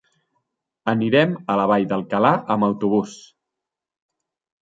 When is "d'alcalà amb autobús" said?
1.91-3.13